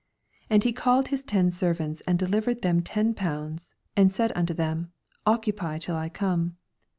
[0.45, 4.53] 13 And he called his ten servants, and delivered them ten pounds, ana Biud onto
[4.55, 4.91] them,
[5.27, 6.57] Occupy till I come.